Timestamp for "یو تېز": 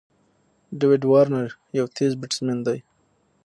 1.77-2.11